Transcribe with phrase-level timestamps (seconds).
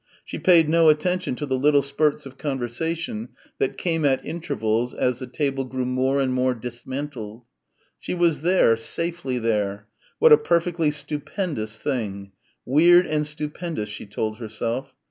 [0.25, 5.19] She paid no attention to the little spurts of conversation that came at intervals as
[5.19, 7.43] the table grew more and more dismantled.
[7.99, 9.87] She was there, safely there
[10.17, 12.31] what a perfectly stupendous thing
[12.65, 14.95] "weird and stupendous" she told herself.